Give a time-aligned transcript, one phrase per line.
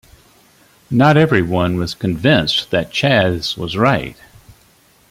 [0.89, 4.17] Not everyone was convinced that Chas was right.